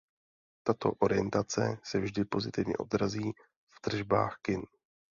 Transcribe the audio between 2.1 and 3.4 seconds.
pozitivně odrazí